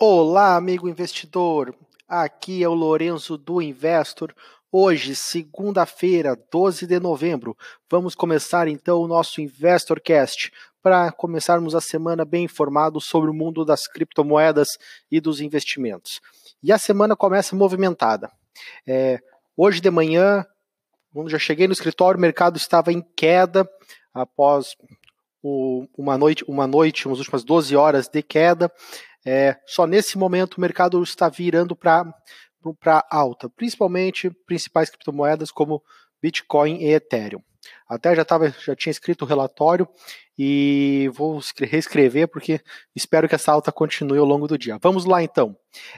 [0.00, 1.74] Olá, amigo investidor.
[2.06, 4.32] Aqui é o Lorenzo do Investor.
[4.70, 7.56] Hoje, segunda-feira, 12 de novembro,
[7.90, 13.64] vamos começar então o nosso InvestorCast para começarmos a semana bem informados sobre o mundo
[13.64, 14.78] das criptomoedas
[15.10, 16.20] e dos investimentos.
[16.62, 18.30] E a semana começa movimentada.
[18.86, 19.18] É,
[19.56, 20.46] hoje de manhã,
[21.12, 23.68] quando já cheguei no escritório, o mercado estava em queda
[24.14, 24.76] após
[25.42, 28.70] o, uma noite, uma noite, umas últimas 12 horas de queda.
[29.26, 32.12] É, só nesse momento o mercado está virando para
[33.10, 35.82] alta, principalmente principais criptomoedas como
[36.22, 37.42] Bitcoin e Ethereum.
[37.88, 39.88] Até já, tava, já tinha escrito o relatório
[40.38, 42.60] e vou reescrever porque
[42.94, 44.78] espero que essa alta continue ao longo do dia.
[44.80, 45.56] Vamos lá então.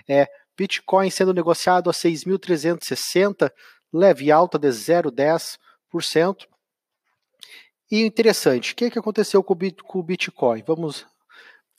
[0.08, 3.50] É, Bitcoin sendo negociado a 6.360,
[3.92, 6.46] leve alta de 0,10%.
[7.90, 10.62] E interessante, o que, que aconteceu com o Bitcoin?
[10.66, 11.06] Vamos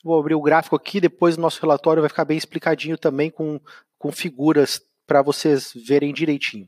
[0.04, 3.60] Vou abrir o gráfico aqui, depois o nosso relatório vai ficar bem explicadinho também com,
[3.98, 6.68] com figuras para vocês verem direitinho.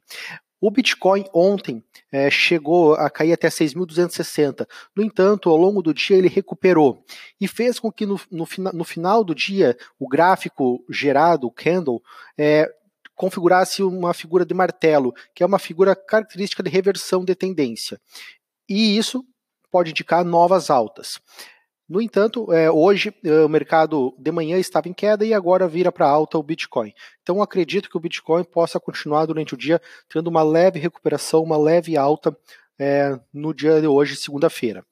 [0.62, 4.66] O Bitcoin ontem é, chegou a cair até 6.260.
[4.96, 7.04] No entanto, ao longo do dia ele recuperou
[7.40, 12.02] e fez com que no, no, no final do dia o gráfico gerado, o candle,
[12.38, 12.74] é,
[13.14, 18.00] configurasse uma figura de martelo, que é uma figura característica de reversão de tendência.
[18.70, 19.26] E isso
[19.70, 21.20] pode indicar novas altas.
[21.94, 25.92] No entanto, é, hoje é, o mercado de manhã estava em queda e agora vira
[25.92, 26.92] para alta o Bitcoin.
[27.22, 31.56] Então acredito que o Bitcoin possa continuar durante o dia tendo uma leve recuperação, uma
[31.56, 32.36] leve alta
[32.80, 34.84] é, no dia de hoje, segunda-feira.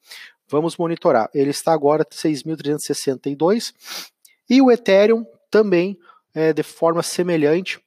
[0.48, 1.28] Vamos monitorar.
[1.34, 3.74] Ele está agora 6.362
[4.48, 5.98] e o Ethereum também
[6.36, 7.80] é, de forma semelhante.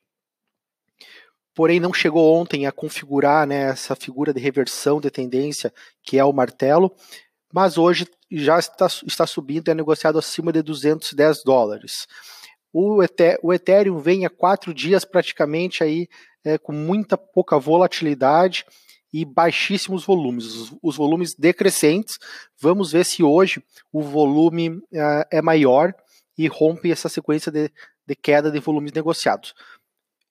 [1.54, 6.24] Porém, não chegou ontem a configurar né, essa figura de reversão de tendência que é
[6.24, 6.92] o martelo
[7.54, 12.08] mas hoje já está, está subindo é negociado acima de 210 dólares.
[12.72, 16.08] O, Ethereum vem há quatro dias praticamente aí
[16.44, 18.66] é, com muita pouca volatilidade
[19.12, 22.18] e baixíssimos volumes, os, os, volumes decrescentes.
[22.60, 23.62] Vamos ver se hoje
[23.92, 25.94] o volume é, é maior
[26.36, 27.70] e rompe essa sequência de,
[28.04, 29.54] de queda de volumes negociados.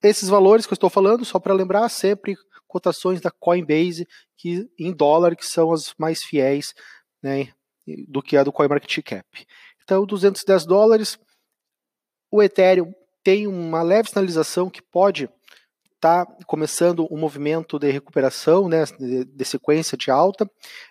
[0.04, 2.36] Esses valores que eu estou falando, só para lembrar, sempre
[2.68, 6.74] cotações da Coinbase que em dólar que são as mais fiéis
[7.24, 7.54] né,
[8.08, 9.26] do que a do CoinMarketCap.
[9.84, 11.18] Então, 210 dólares.
[12.30, 15.30] O Ethereum tem uma leve sinalização que pode
[16.04, 20.50] está começando um movimento de recuperação, né, de, sequência de alta.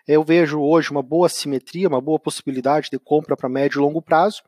[0.09, 4.01] Eu vejo hoje uma boa simetria, uma boa possibilidade de compra para médio e longo
[4.01, 4.43] prazo.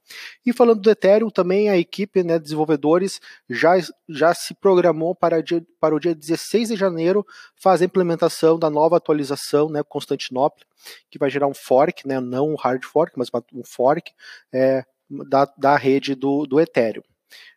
[0.45, 3.75] E falando do Ethereum, também a equipe né, de desenvolvedores já,
[4.09, 8.71] já se programou para, dia, para o dia 16 de janeiro fazer a implementação da
[8.71, 10.65] nova atualização, né, Constantinopla,
[11.11, 14.11] que vai gerar um fork, né, não um hard fork, mas um fork
[14.51, 14.83] é,
[15.29, 17.03] da, da rede do, do Ethereum.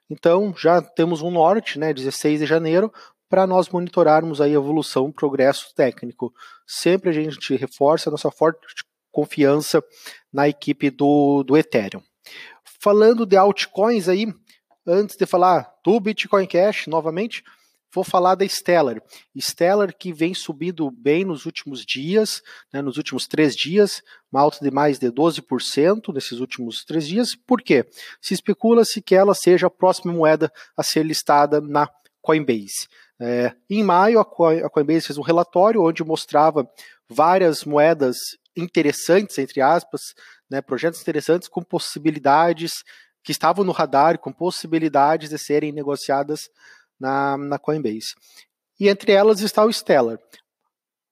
[0.09, 2.91] Então, já temos um norte, né, 16 de janeiro,
[3.29, 6.33] para nós monitorarmos a evolução, o progresso técnico.
[6.65, 8.59] Sempre a gente reforça a nossa forte
[9.11, 9.83] confiança
[10.31, 12.03] na equipe do, do Ethereum.
[12.79, 14.27] Falando de altcoins aí,
[14.85, 17.43] antes de falar do Bitcoin Cash novamente,
[17.97, 19.01] Vou falar da Stellar.
[19.35, 24.63] Stellar que vem subindo bem nos últimos dias, né, nos últimos três dias, uma alta
[24.63, 27.33] de mais de 12% nesses últimos três dias.
[27.33, 27.89] Por quê?
[28.21, 31.89] Se especula-se que ela seja a próxima moeda a ser listada na
[32.21, 32.87] Coinbase.
[33.19, 36.69] É, em maio, a Coinbase fez um relatório onde mostrava
[37.09, 38.15] várias moedas
[38.55, 40.01] interessantes, entre aspas,
[40.47, 42.73] né, projetos interessantes com possibilidades
[43.23, 46.47] que estavam no radar, com possibilidades de serem negociadas
[46.99, 48.13] na, na Coinbase.
[48.79, 50.19] E entre elas está o Stellar.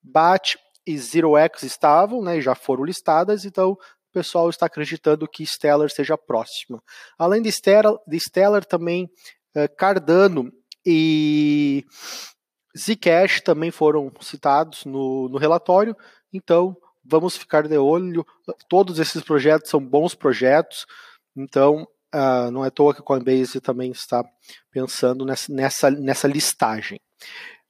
[0.01, 3.77] BAT e ZeroX estavam, né, já foram listadas, então o
[4.13, 6.81] pessoal está acreditando que Stellar seja próxima.
[7.17, 9.09] Além de Stellar, de Stellar também
[9.55, 10.51] eh, Cardano
[10.85, 11.83] e
[12.77, 15.95] Zcash também foram citados no, no relatório,
[16.31, 18.25] então vamos ficar de olho.
[18.69, 20.85] Todos esses projetos são bons projetos,
[21.35, 24.23] então Uh, não é à toa que a Coinbase também está
[24.71, 26.97] pensando nessa, nessa, nessa listagem.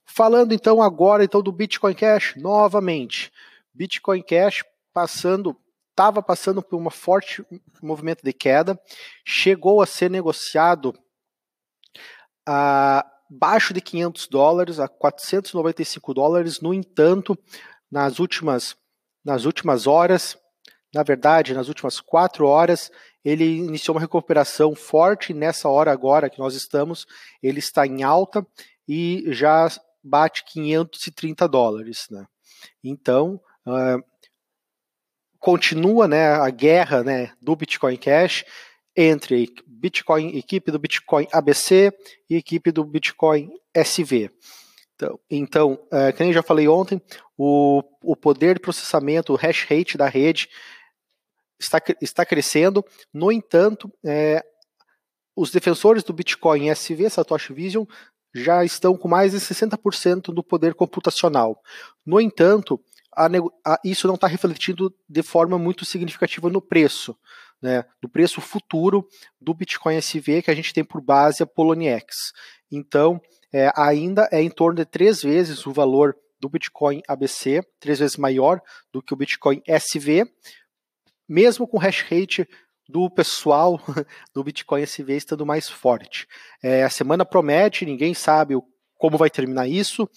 [0.04, 3.32] Falando então agora então do Bitcoin Cash, novamente.
[3.74, 4.62] Bitcoin Cash
[4.92, 5.56] passando,
[5.90, 7.44] estava passando por um forte
[7.82, 8.80] movimento de queda,
[9.24, 10.94] chegou a ser negociado
[12.46, 16.60] abaixo de 500 dólares, a 495 dólares.
[16.60, 17.36] No entanto,
[17.90, 18.76] nas últimas,
[19.24, 20.38] nas últimas horas,
[20.94, 22.90] na verdade, nas últimas quatro horas,
[23.24, 25.34] ele iniciou uma recuperação forte.
[25.34, 27.06] Nessa hora agora que nós estamos,
[27.42, 28.46] ele está em alta
[28.88, 29.68] e já
[30.02, 32.06] bate 530 dólares.
[32.10, 32.24] Né?
[32.82, 34.02] Então, uh,
[35.38, 38.44] continua né, a guerra né, do Bitcoin Cash.
[38.96, 41.92] entre Bitcoin, equipe do Bitcoin ABC
[42.30, 44.30] e equipe do Bitcoin SV.
[44.94, 45.78] Então, então
[46.16, 47.00] como eu já falei ontem,
[47.36, 50.48] o, o poder de processamento, o hash rate da rede
[51.58, 52.84] está, está crescendo.
[53.12, 54.42] No entanto, é,
[55.34, 57.84] os defensores do Bitcoin SV, Satoshi Vision,
[58.34, 61.60] já estão com mais de 60% do poder computacional.
[62.04, 62.80] No entanto,
[63.14, 63.26] a,
[63.64, 67.16] a, isso não está refletindo de forma muito significativa no preço,
[67.62, 69.08] né, do preço futuro
[69.40, 72.32] do Bitcoin SV que a gente tem por base a Poloniex.
[72.70, 73.20] Então,
[73.52, 78.18] é, ainda é em torno de três vezes o valor do Bitcoin ABC, três vezes
[78.18, 78.60] maior
[78.92, 80.30] do que o Bitcoin SV,
[81.28, 82.48] mesmo com o hash rate
[82.88, 83.80] do pessoal
[84.32, 86.26] do Bitcoin SV estando mais forte.
[86.62, 88.54] É, a semana promete, ninguém sabe
[88.96, 90.08] como vai terminar isso.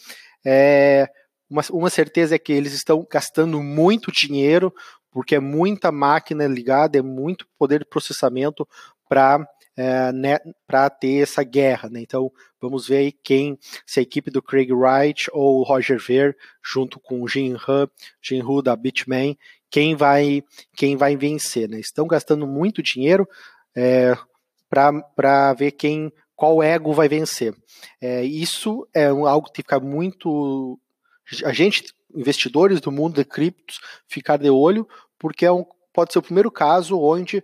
[0.46, 1.08] É,
[1.50, 4.74] uma, uma certeza é que eles estão gastando muito dinheiro,
[5.12, 8.68] porque é muita máquina ligada, é muito poder de processamento
[9.08, 9.46] para
[9.80, 11.90] é, né, para ter essa guerra.
[11.90, 12.02] Né?
[12.02, 12.30] Então,
[12.60, 17.00] vamos ver aí quem, se a equipe do Craig Wright ou o Roger Ver, junto
[17.00, 17.90] com o Jim Hu,
[18.22, 19.38] Jim Hu da Bitmain,
[19.72, 20.44] quem vai,
[20.76, 21.70] quem vai vencer.
[21.70, 21.80] Né?
[21.80, 23.26] Estão gastando muito dinheiro
[23.74, 24.18] é,
[24.70, 27.56] para ver quem qual ego vai vencer.
[28.02, 30.78] É, isso é algo que tem que ficar muito.
[31.46, 33.80] A gente, investidores do mundo de criptos,
[34.10, 34.86] ficar de olho,
[35.18, 37.42] porque é um, pode ser o primeiro caso onde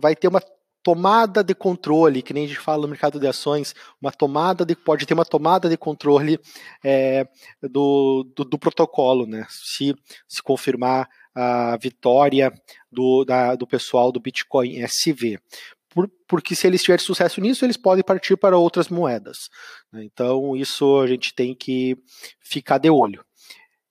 [0.00, 0.40] vai ter uma
[0.82, 4.74] tomada de controle, que nem a gente fala no mercado de ações, uma tomada de,
[4.74, 6.38] pode ter uma tomada de controle
[6.84, 7.26] é,
[7.62, 9.46] do, do, do, protocolo, né?
[9.48, 9.94] Se,
[10.26, 12.52] se confirmar a vitória
[12.90, 15.38] do, da, do pessoal do Bitcoin SV.
[15.90, 19.48] Por, porque se eles tiverem sucesso nisso, eles podem partir para outras moedas.
[19.92, 20.04] Né?
[20.04, 21.96] Então, isso a gente tem que
[22.40, 23.24] ficar de olho.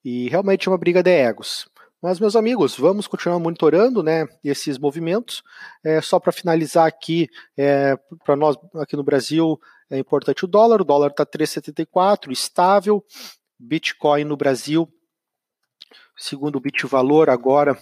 [0.03, 1.67] E realmente é uma briga de egos.
[2.01, 5.41] Mas, meus amigos, vamos continuar monitorando né, esses movimentos.
[5.83, 7.27] É, só para finalizar aqui,
[7.57, 9.59] é, para nós aqui no Brasil,
[9.89, 10.81] é importante o dólar.
[10.81, 13.03] O dólar está 3,74, estável.
[13.59, 14.87] Bitcoin no Brasil,
[16.15, 17.75] segundo o Bitvalor, agora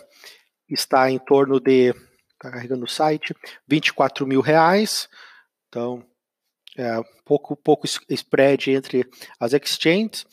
[0.69, 1.89] está em torno de,
[2.33, 3.35] está carregando o site,
[3.67, 5.09] 24 mil reais.
[5.67, 6.01] Então,
[6.77, 9.05] é, pouco, pouco spread entre
[9.37, 10.25] as exchanges.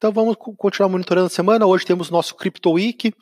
[0.00, 1.66] Então vamos continuar monitorando a semana.
[1.66, 3.12] Hoje temos nosso Crypto Week.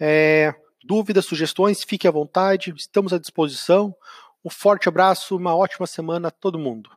[0.00, 0.52] É,
[0.82, 3.94] dúvidas, sugestões, fique à vontade, estamos à disposição.
[4.44, 6.90] Um forte abraço, uma ótima semana a todo mundo.